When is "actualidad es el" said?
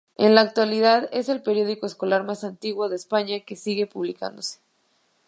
0.41-1.43